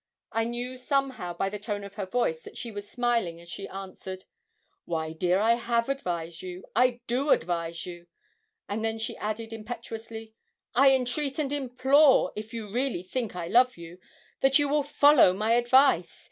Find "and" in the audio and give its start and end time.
8.67-8.83, 11.37-11.53